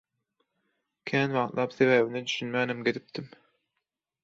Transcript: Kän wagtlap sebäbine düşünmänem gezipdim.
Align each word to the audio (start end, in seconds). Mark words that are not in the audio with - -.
Kän 1.11 1.29
wagtlap 1.35 1.71
sebäbine 1.77 2.25
düşünmänem 2.31 2.83
gezipdim. 2.91 3.27